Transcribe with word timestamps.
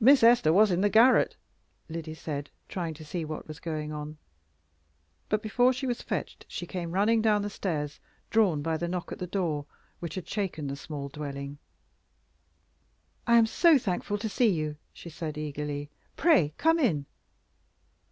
"Miss 0.00 0.24
Esther 0.24 0.52
was 0.52 0.72
in 0.72 0.80
the 0.80 0.88
garret," 0.88 1.36
Lyddy 1.88 2.14
said, 2.14 2.50
trying 2.68 2.94
to 2.94 3.04
see 3.04 3.24
what 3.24 3.46
was 3.46 3.60
going 3.60 3.92
on. 3.92 4.18
But 5.28 5.40
before 5.40 5.72
she 5.72 5.86
was 5.86 6.02
fetched 6.02 6.44
she 6.48 6.66
came 6.66 6.90
running 6.90 7.22
down 7.22 7.42
the 7.42 7.48
stairs, 7.48 8.00
drawn 8.28 8.60
by 8.60 8.76
the 8.76 8.88
knock 8.88 9.12
at 9.12 9.20
the 9.20 9.26
door, 9.28 9.66
which 10.00 10.16
had 10.16 10.26
shaken 10.28 10.66
the 10.66 10.74
small 10.74 11.08
dwelling. 11.10 11.58
"I 13.24 13.36
am 13.36 13.46
so 13.46 13.78
thankful 13.78 14.18
to 14.18 14.28
see 14.28 14.48
you," 14.50 14.78
she 14.92 15.10
said, 15.10 15.38
eagerly. 15.38 15.90
"Pray 16.16 16.52
come 16.58 16.80
in." 16.80 17.06